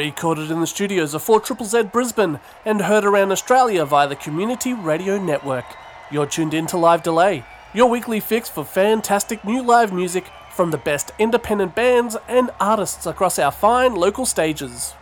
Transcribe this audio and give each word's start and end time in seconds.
Recorded 0.00 0.50
in 0.50 0.60
the 0.60 0.66
studios 0.66 1.12
of 1.12 1.22
4 1.22 1.40
Triple 1.40 1.66
Z 1.66 1.82
Brisbane 1.92 2.40
and 2.64 2.80
heard 2.80 3.04
around 3.04 3.32
Australia 3.32 3.84
via 3.84 4.08
the 4.08 4.16
Community 4.16 4.72
Radio 4.72 5.22
Network. 5.22 5.66
You're 6.10 6.24
tuned 6.24 6.54
in 6.54 6.66
to 6.68 6.78
Live 6.78 7.02
Delay, 7.02 7.44
your 7.74 7.90
weekly 7.90 8.18
fix 8.18 8.48
for 8.48 8.64
fantastic 8.64 9.44
new 9.44 9.62
live 9.62 9.92
music 9.92 10.24
from 10.56 10.70
the 10.70 10.78
best 10.78 11.10
independent 11.18 11.74
bands 11.74 12.16
and 12.28 12.50
artists 12.58 13.04
across 13.04 13.38
our 13.38 13.52
fine 13.52 13.94
local 13.94 14.24
stages. 14.24 14.94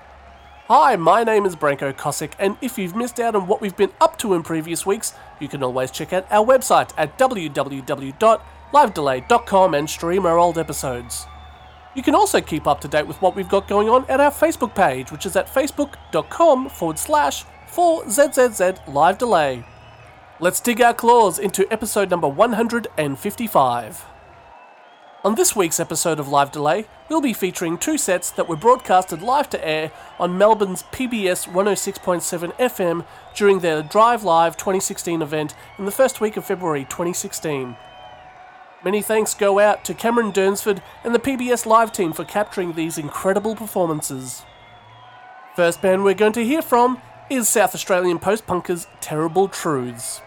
Hi, 0.66 0.96
my 0.96 1.22
name 1.22 1.46
is 1.46 1.54
Branko 1.54 1.92
Kosick, 1.92 2.32
and 2.40 2.56
if 2.60 2.76
you've 2.76 2.96
missed 2.96 3.20
out 3.20 3.36
on 3.36 3.46
what 3.46 3.60
we've 3.60 3.76
been 3.76 3.92
up 4.00 4.18
to 4.18 4.34
in 4.34 4.42
previous 4.42 4.84
weeks, 4.84 5.14
you 5.38 5.46
can 5.46 5.62
always 5.62 5.92
check 5.92 6.12
out 6.12 6.26
our 6.28 6.44
website 6.44 6.90
at 6.98 7.16
www.livedelay.com 7.16 9.74
and 9.74 9.88
stream 9.88 10.26
our 10.26 10.38
old 10.38 10.58
episodes. 10.58 11.28
You 11.98 12.04
can 12.04 12.14
also 12.14 12.40
keep 12.40 12.68
up 12.68 12.80
to 12.82 12.86
date 12.86 13.08
with 13.08 13.20
what 13.20 13.34
we've 13.34 13.48
got 13.48 13.66
going 13.66 13.88
on 13.88 14.08
at 14.08 14.20
our 14.20 14.30
Facebook 14.30 14.72
page, 14.72 15.10
which 15.10 15.26
is 15.26 15.34
at 15.34 15.52
facebook.com 15.52 16.68
forward 16.68 16.96
slash 16.96 17.44
4ZZZ 17.72 18.94
Live 18.94 19.18
Delay. 19.18 19.64
Let's 20.38 20.60
dig 20.60 20.80
our 20.80 20.94
claws 20.94 21.40
into 21.40 21.66
episode 21.72 22.08
number 22.08 22.28
155. 22.28 24.04
On 25.24 25.34
this 25.34 25.56
week's 25.56 25.80
episode 25.80 26.20
of 26.20 26.28
Live 26.28 26.52
Delay, 26.52 26.86
we'll 27.08 27.20
be 27.20 27.32
featuring 27.32 27.76
two 27.76 27.98
sets 27.98 28.30
that 28.30 28.48
were 28.48 28.54
broadcasted 28.54 29.20
live 29.20 29.50
to 29.50 29.66
air 29.66 29.90
on 30.20 30.38
Melbourne's 30.38 30.84
PBS 30.92 31.48
106.7 31.48 32.52
FM 32.58 33.04
during 33.34 33.58
their 33.58 33.82
Drive 33.82 34.22
Live 34.22 34.56
2016 34.56 35.20
event 35.20 35.56
in 35.80 35.84
the 35.84 35.90
first 35.90 36.20
week 36.20 36.36
of 36.36 36.44
February 36.44 36.84
2016. 36.84 37.74
Many 38.84 39.02
thanks 39.02 39.34
go 39.34 39.58
out 39.58 39.84
to 39.86 39.94
Cameron 39.94 40.32
Durnsford 40.32 40.80
and 41.02 41.12
the 41.12 41.18
PBS 41.18 41.66
Live 41.66 41.90
team 41.90 42.12
for 42.12 42.24
capturing 42.24 42.72
these 42.74 42.96
incredible 42.96 43.56
performances. 43.56 44.44
First 45.56 45.82
band 45.82 46.04
we're 46.04 46.14
going 46.14 46.32
to 46.34 46.44
hear 46.44 46.62
from 46.62 47.02
is 47.28 47.48
South 47.48 47.74
Australian 47.74 48.20
post 48.20 48.46
punkers 48.46 48.86
Terrible 49.00 49.48
Truths. 49.48 50.20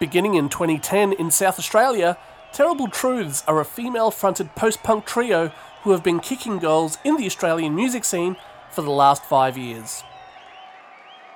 Beginning 0.00 0.34
in 0.34 0.48
2010 0.48 1.12
in 1.12 1.30
South 1.30 1.60
Australia, 1.60 2.18
Terrible 2.52 2.88
Truths 2.88 3.44
are 3.46 3.60
a 3.60 3.64
female 3.64 4.10
fronted 4.10 4.56
post 4.56 4.82
punk 4.82 5.06
trio 5.06 5.52
who 5.84 5.92
have 5.92 6.02
been 6.02 6.18
kicking 6.18 6.58
goals 6.58 6.98
in 7.04 7.16
the 7.16 7.26
Australian 7.26 7.76
music 7.76 8.04
scene 8.04 8.34
for 8.72 8.82
the 8.82 8.90
last 8.90 9.24
five 9.24 9.56
years. 9.56 10.02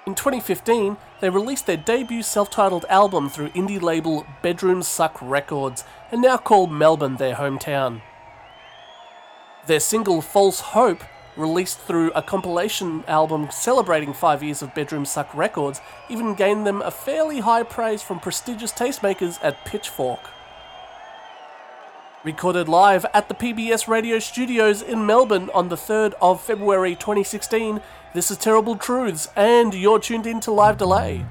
In 0.08 0.14
2015, 0.14 0.96
they 1.20 1.28
released 1.28 1.66
their 1.66 1.76
debut 1.76 2.22
self 2.22 2.48
titled 2.48 2.86
album 2.88 3.28
through 3.28 3.50
indie 3.50 3.78
label 3.78 4.26
Bedroom 4.40 4.82
Suck 4.82 5.18
Records 5.20 5.84
and 6.10 6.22
now 6.22 6.38
call 6.38 6.66
Melbourne 6.66 7.16
their 7.16 7.34
hometown. 7.34 8.00
Their 9.66 9.80
single 9.80 10.22
False 10.22 10.60
Hope, 10.60 11.02
released 11.36 11.78
through 11.80 12.10
a 12.12 12.22
compilation 12.22 13.04
album 13.06 13.50
celebrating 13.50 14.14
five 14.14 14.42
years 14.42 14.62
of 14.62 14.74
Bedroom 14.74 15.04
Suck 15.04 15.34
Records, 15.34 15.82
even 16.08 16.34
gained 16.34 16.66
them 16.66 16.80
a 16.80 16.90
fairly 16.90 17.40
high 17.40 17.62
praise 17.62 18.02
from 18.02 18.18
prestigious 18.18 18.72
tastemakers 18.72 19.38
at 19.42 19.62
Pitchfork. 19.66 20.20
Recorded 22.24 22.66
live 22.68 23.06
at 23.14 23.28
the 23.28 23.34
PBS 23.34 23.86
radio 23.86 24.18
studios 24.18 24.82
in 24.82 25.06
Melbourne 25.06 25.50
on 25.54 25.68
the 25.68 25.76
3rd 25.76 26.14
of 26.20 26.42
February 26.42 26.96
2016, 26.96 27.80
this 28.14 28.30
is 28.30 28.38
Terrible 28.38 28.76
Truths, 28.76 29.28
and 29.36 29.74
you're 29.74 29.98
tuned 29.98 30.26
in 30.26 30.40
to 30.40 30.50
Live 30.50 30.78
Delay. 30.78 31.24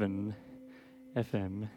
106.7 0.00 0.34
FM, 1.16 1.68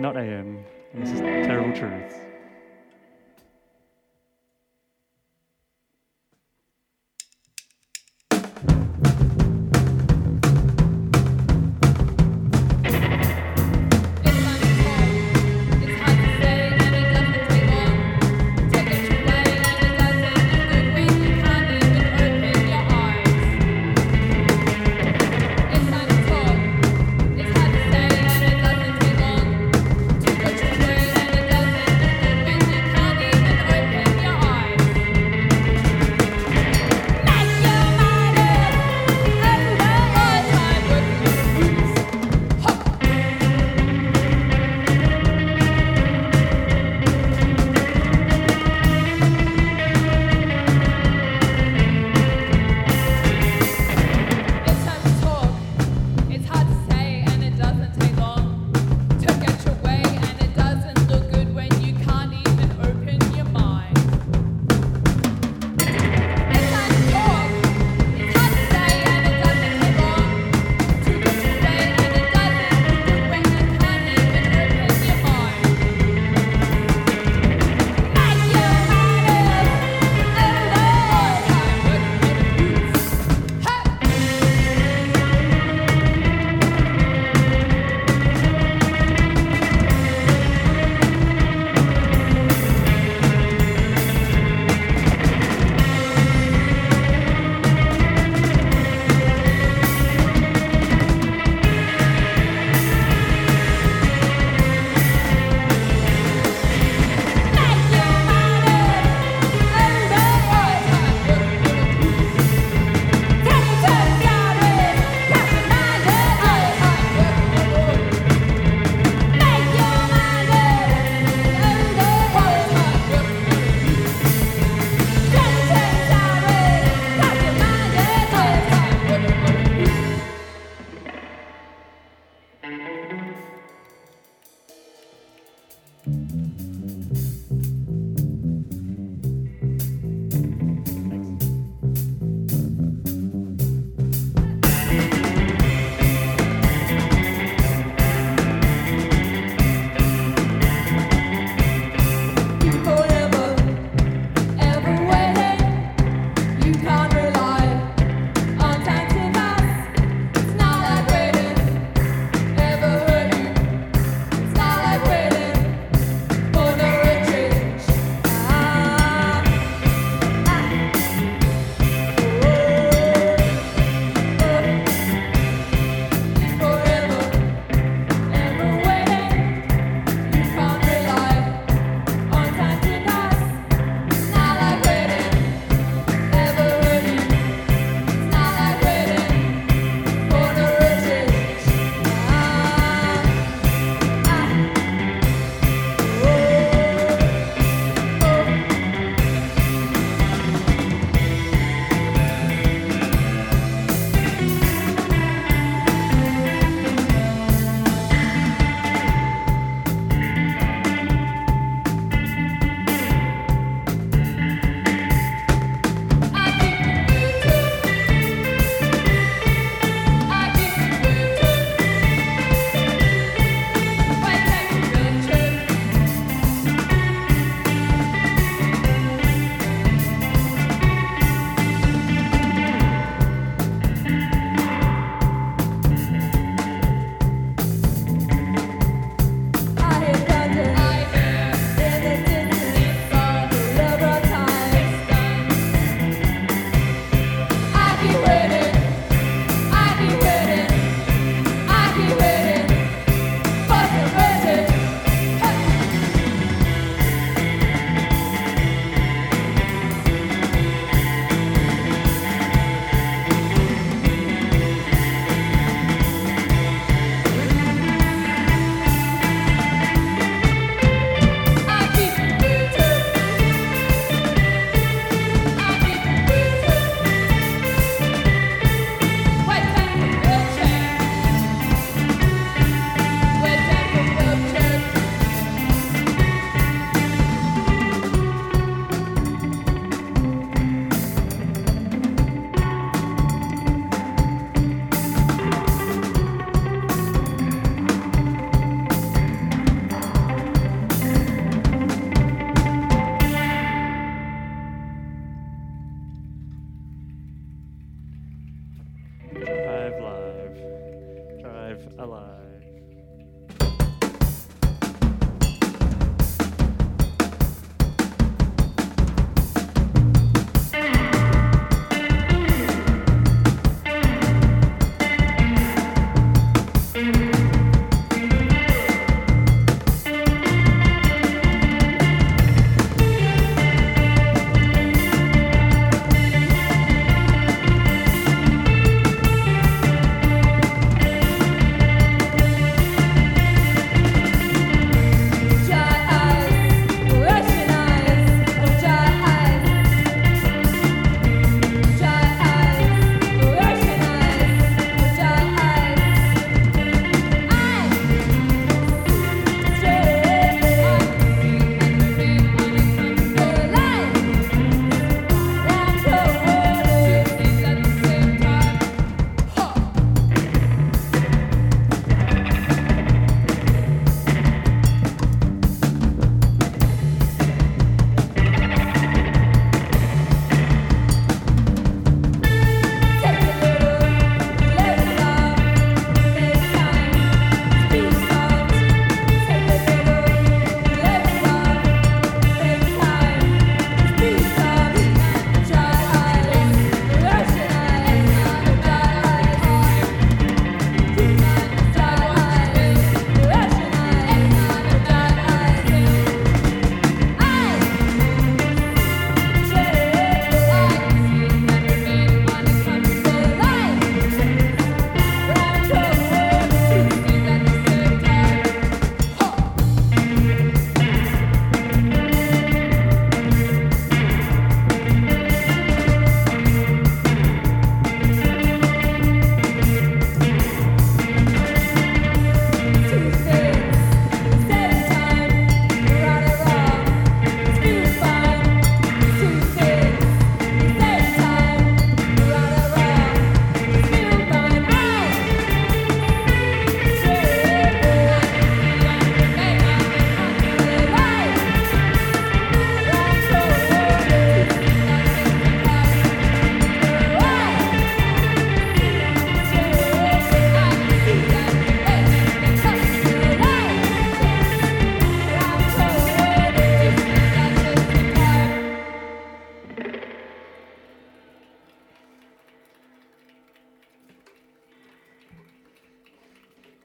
not 0.00 0.16
AM. 0.16 0.64
And 0.92 1.02
this 1.02 1.10
is 1.10 1.20
Terrible 1.20 1.72
Truth. 1.76 2.25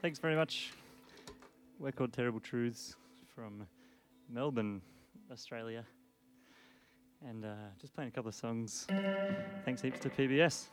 Thanks 0.02 0.18
very 0.18 0.34
much. 0.34 0.72
We're 1.78 1.92
called 1.92 2.12
Terrible 2.12 2.40
Truths 2.40 2.96
from 3.36 3.68
Melbourne, 4.28 4.82
Australia. 5.30 5.84
And 7.24 7.44
uh, 7.44 7.54
just 7.80 7.94
playing 7.94 8.08
a 8.08 8.10
couple 8.10 8.30
of 8.30 8.34
songs. 8.34 8.88
Thanks 9.64 9.80
heaps 9.80 10.00
to 10.00 10.10
PBS. 10.10 10.70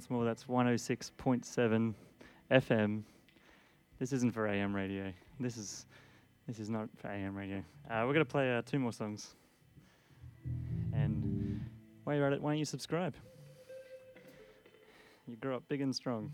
Once 0.00 0.08
more, 0.08 0.24
that's 0.24 0.44
106.7 0.44 1.94
FM. 2.50 3.02
This 3.98 4.14
isn't 4.14 4.32
for 4.32 4.48
AM 4.48 4.74
radio. 4.74 5.12
This 5.38 5.58
is 5.58 5.84
this 6.46 6.58
is 6.58 6.70
not 6.70 6.88
for 6.96 7.08
AM 7.08 7.36
radio. 7.36 7.58
Uh, 7.90 8.04
we're 8.06 8.14
gonna 8.14 8.24
play 8.24 8.56
uh, 8.56 8.62
two 8.64 8.78
more 8.78 8.94
songs. 8.94 9.34
And 10.94 11.60
while 12.04 12.16
you're 12.16 12.26
at 12.26 12.32
it, 12.32 12.40
why 12.40 12.52
don't 12.52 12.58
you 12.58 12.64
subscribe? 12.64 13.14
You 15.26 15.36
grow 15.36 15.56
up 15.56 15.64
big 15.68 15.82
and 15.82 15.94
strong. 15.94 16.32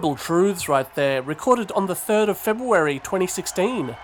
Terrible 0.00 0.16
Truths 0.16 0.66
right 0.66 0.94
there, 0.94 1.20
recorded 1.20 1.70
on 1.72 1.86
the 1.86 1.92
3rd 1.92 2.30
of 2.30 2.38
February 2.38 2.94
2016. 3.00 3.94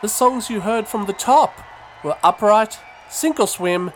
The 0.00 0.08
songs 0.08 0.48
you 0.48 0.60
heard 0.60 0.86
from 0.86 1.06
the 1.06 1.12
top 1.12 1.58
were 2.04 2.16
Upright, 2.22 2.78
Sink 3.10 3.40
or 3.40 3.48
Swim, 3.48 3.90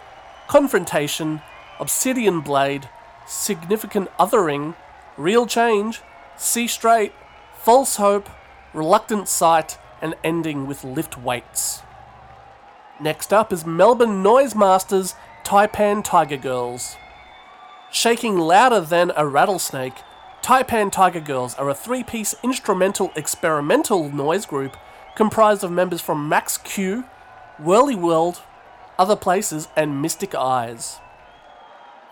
Confrontation, 0.49 1.43
Obsidian 1.79 2.41
Blade, 2.41 2.89
Significant 3.25 4.09
Othering, 4.19 4.75
Real 5.17 5.47
Change, 5.47 6.01
See 6.37 6.67
Straight, 6.67 7.13
False 7.57 7.99
Hope, 7.99 8.29
Reluctant 8.75 9.29
Sight, 9.29 9.79
and 10.03 10.17
ending 10.25 10.67
with 10.67 10.83
Lift 10.83 11.17
Weights. 11.17 11.83
Next 12.99 13.33
up 13.33 13.53
is 13.53 13.65
Melbourne 13.65 14.25
Noise 14.25 14.57
Masters 14.57 15.15
Taipan 15.45 16.03
Tiger 16.03 16.37
Girls. 16.37 16.97
Shaking 17.93 18.37
louder 18.37 18.81
than 18.81 19.13
a 19.15 19.25
rattlesnake, 19.25 20.03
Taipan 20.47 20.93
Tiger 20.93 21.19
Girls 21.19 21.57
are 21.57 21.69
a 21.69 21.75
three 21.75 22.05
piece 22.05 22.33
instrumental 22.45 23.11
experimental 23.17 24.09
noise 24.09 24.47
group 24.47 24.77
comprised 25.17 25.65
of 25.65 25.73
members 25.73 26.01
from 26.01 26.29
Max 26.29 26.57
Q, 26.57 27.03
Whirly 27.59 27.97
World, 27.97 28.43
Other 28.97 29.17
Places, 29.17 29.67
and 29.75 30.01
Mystic 30.01 30.37
Eyes. 30.37 31.01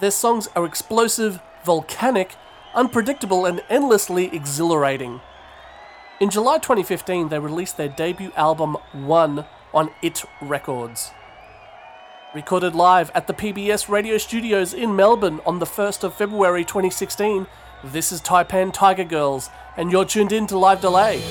Their 0.00 0.10
songs 0.10 0.48
are 0.56 0.66
explosive, 0.66 1.40
volcanic, 1.64 2.34
unpredictable, 2.74 3.46
and 3.46 3.62
endlessly 3.70 4.34
exhilarating. 4.34 5.20
In 6.20 6.28
July 6.28 6.58
2015, 6.58 7.28
they 7.28 7.38
released 7.38 7.76
their 7.76 7.88
debut 7.88 8.32
album 8.34 8.76
One 8.90 9.44
on 9.72 9.90
IT 10.02 10.24
Records. 10.42 11.12
Recorded 12.34 12.74
live 12.74 13.12
at 13.14 13.28
the 13.28 13.32
PBS 13.32 13.88
radio 13.88 14.18
studios 14.18 14.74
in 14.74 14.96
Melbourne 14.96 15.38
on 15.46 15.60
the 15.60 15.66
1st 15.66 16.02
of 16.02 16.14
February 16.16 16.64
2016, 16.64 17.46
this 17.92 18.12
is 18.12 18.20
Taipan 18.20 18.72
Tiger 18.72 19.04
Girls, 19.04 19.50
and 19.76 19.92
you're 19.92 20.04
tuned 20.04 20.32
in 20.32 20.46
to 20.46 20.58
Live 20.58 20.80
Delay. 20.80 21.22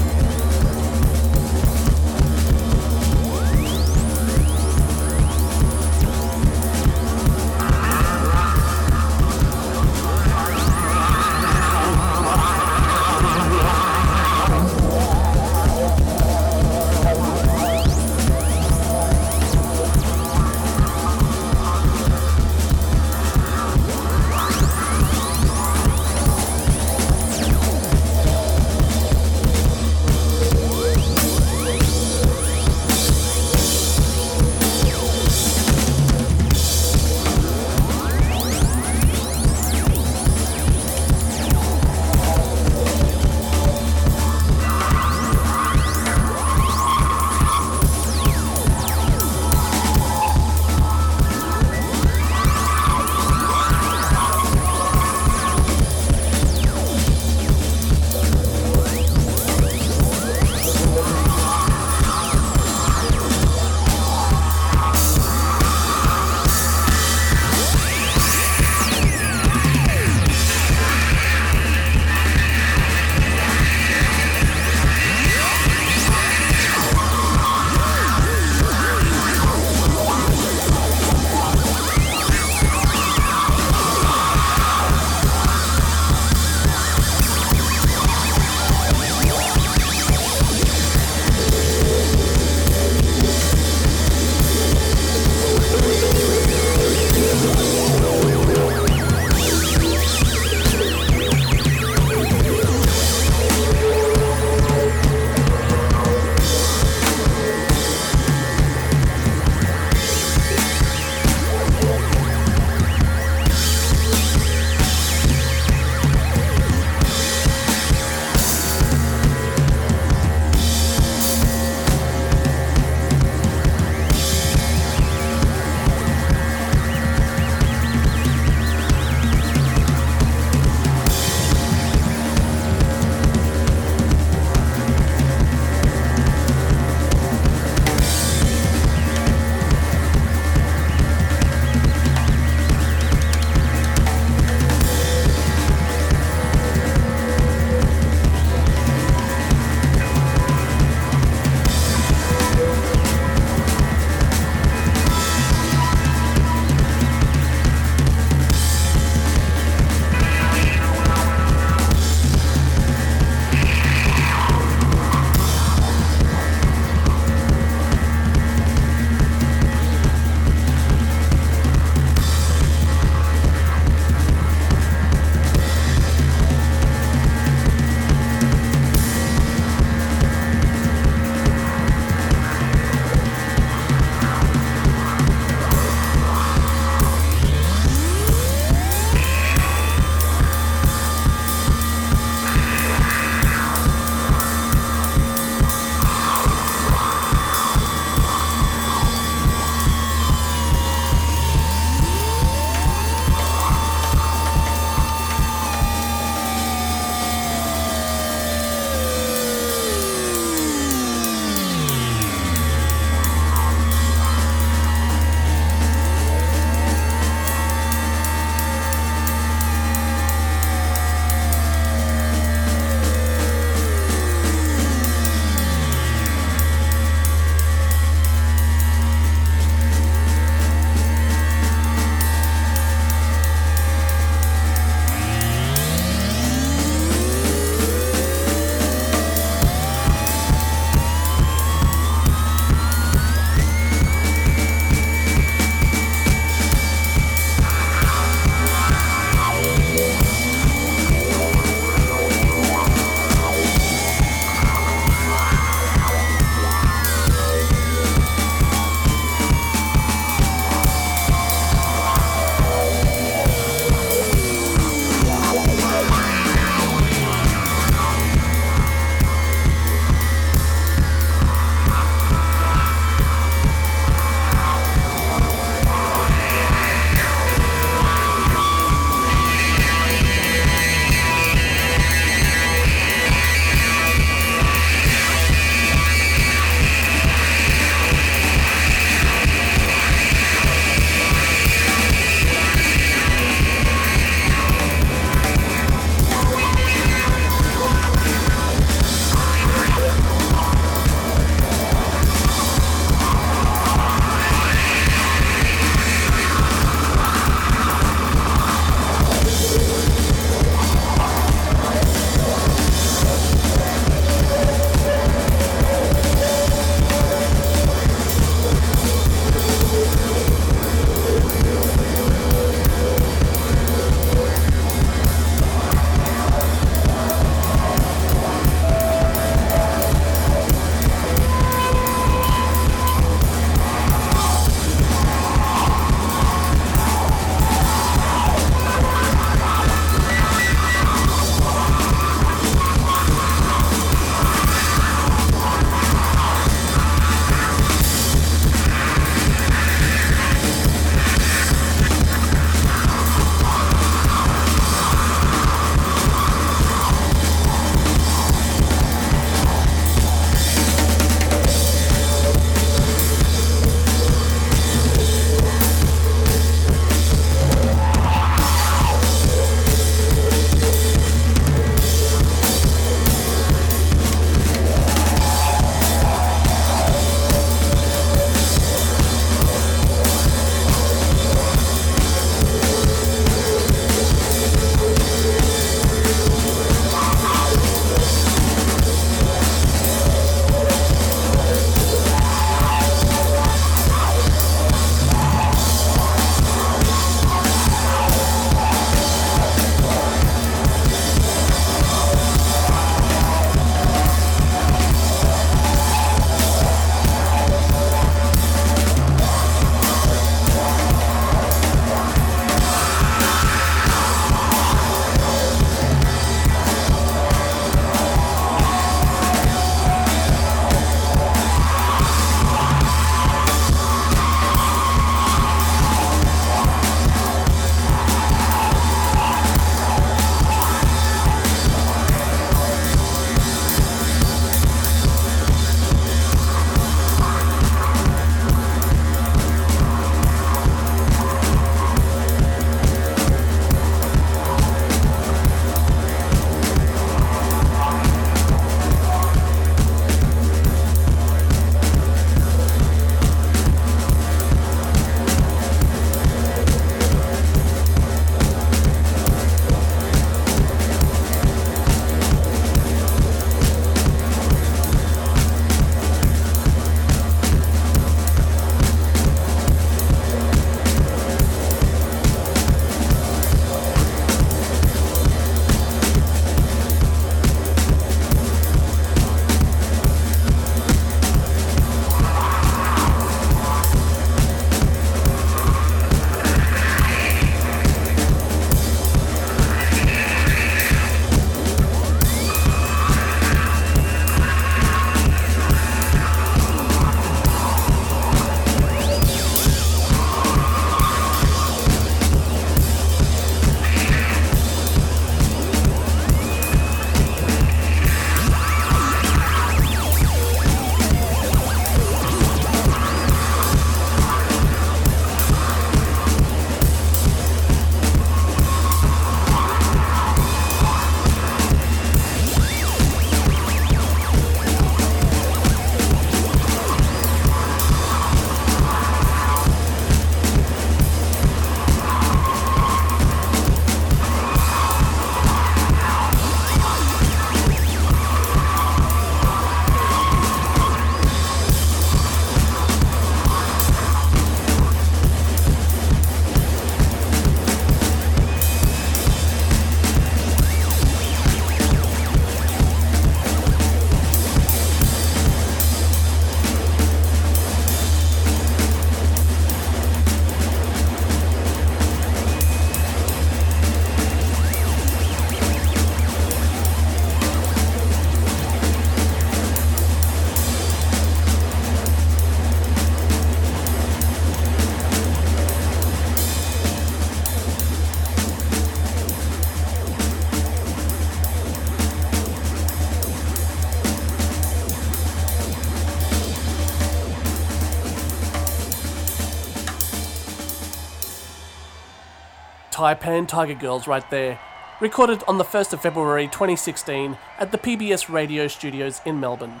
Taipan 593.30 593.68
Tiger 593.68 593.94
Girls 593.94 594.26
right 594.26 594.50
there, 594.50 594.80
recorded 595.20 595.62
on 595.68 595.78
the 595.78 595.84
1st 595.84 596.14
of 596.14 596.20
February 596.20 596.66
2016 596.66 597.56
at 597.78 597.92
the 597.92 597.98
PBS 597.98 598.52
radio 598.52 598.88
studios 598.88 599.40
in 599.46 599.60
Melbourne. 599.60 600.00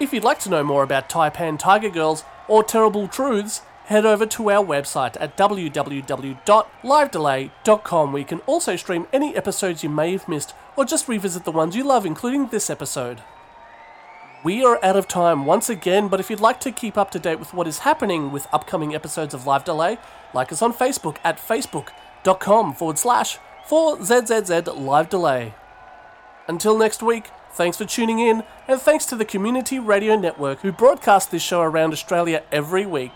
If 0.00 0.12
you'd 0.12 0.24
like 0.24 0.40
to 0.40 0.50
know 0.50 0.64
more 0.64 0.82
about 0.82 1.08
Taipan 1.08 1.60
Tiger 1.60 1.90
Girls 1.90 2.24
or 2.48 2.64
Terrible 2.64 3.06
Truths, 3.06 3.62
head 3.84 4.04
over 4.04 4.26
to 4.26 4.50
our 4.50 4.64
website 4.64 5.16
at 5.20 5.36
www.livedelay.com 5.36 8.12
where 8.12 8.20
you 8.20 8.26
can 8.26 8.40
also 8.40 8.74
stream 8.74 9.06
any 9.12 9.36
episodes 9.36 9.84
you 9.84 9.88
may 9.88 10.10
have 10.10 10.28
missed 10.28 10.54
or 10.76 10.84
just 10.84 11.06
revisit 11.06 11.44
the 11.44 11.52
ones 11.52 11.76
you 11.76 11.84
love, 11.84 12.04
including 12.04 12.48
this 12.48 12.68
episode. 12.68 13.22
We 14.42 14.64
are 14.64 14.84
out 14.84 14.96
of 14.96 15.06
time 15.06 15.46
once 15.46 15.70
again, 15.70 16.08
but 16.08 16.18
if 16.18 16.30
you'd 16.30 16.40
like 16.40 16.58
to 16.60 16.72
keep 16.72 16.98
up 16.98 17.12
to 17.12 17.20
date 17.20 17.38
with 17.38 17.54
what 17.54 17.68
is 17.68 17.78
happening 17.80 18.32
with 18.32 18.48
upcoming 18.52 18.92
episodes 18.92 19.34
of 19.34 19.46
Live 19.46 19.64
Delay, 19.64 19.98
like 20.34 20.50
us 20.50 20.62
on 20.62 20.72
Facebook 20.72 21.18
at 21.22 21.38
facebook.com 21.38 21.94
forward 22.74 22.98
slash 22.98 23.38
4ZZZ 23.68 24.78
Live 24.78 25.08
Delay. 25.08 25.54
Until 26.46 26.78
next 26.78 27.02
week, 27.02 27.30
thanks 27.52 27.76
for 27.76 27.84
tuning 27.84 28.18
in, 28.18 28.42
and 28.66 28.80
thanks 28.80 29.04
to 29.06 29.16
the 29.16 29.24
Community 29.24 29.78
Radio 29.78 30.16
Network 30.16 30.60
who 30.60 30.72
broadcast 30.72 31.30
this 31.30 31.42
show 31.42 31.60
around 31.60 31.92
Australia 31.92 32.42
every 32.50 32.86
week. 32.86 33.12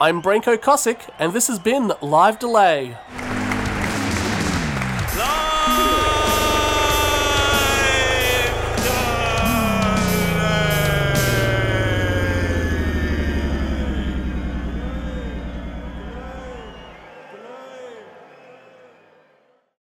I'm 0.00 0.22
Branko 0.22 0.56
Kosick, 0.56 1.08
and 1.18 1.32
this 1.32 1.46
has 1.48 1.58
been 1.58 1.92
Live 2.00 2.38
Delay. 2.38 2.96